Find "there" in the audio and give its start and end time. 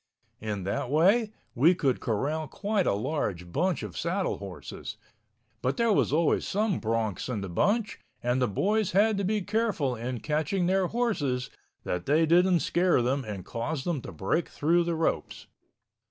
5.77-5.93